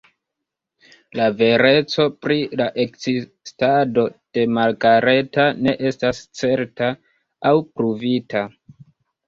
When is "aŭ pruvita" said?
7.53-8.47